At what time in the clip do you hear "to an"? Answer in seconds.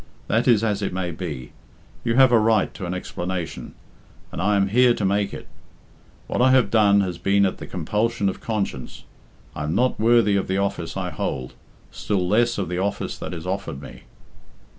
2.73-2.93